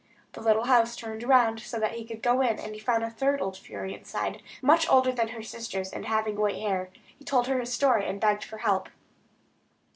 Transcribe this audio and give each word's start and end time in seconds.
The 0.33 0.41
little 0.41 0.63
house 0.63 0.95
turned 0.95 1.21
round, 1.21 1.59
so 1.59 1.79
that 1.79 1.91
he 1.91 2.05
could 2.05 2.23
go 2.23 2.41
in, 2.41 2.57
and 2.57 2.73
he 2.73 2.79
found 2.79 3.03
a 3.03 3.09
third 3.11 3.39
old 3.39 3.55
fury 3.55 3.93
inside; 3.93 4.41
much 4.59 4.89
older 4.89 5.11
than 5.11 5.27
her 5.27 5.43
sisters, 5.43 5.93
and 5.93 6.07
having 6.07 6.37
white 6.37 6.57
hair. 6.57 6.89
He 7.19 7.23
told 7.23 7.45
her 7.45 7.59
his 7.59 7.71
story, 7.71 8.07
and 8.07 8.19
begged 8.19 8.43
for 8.43 8.57
help. 8.57 8.89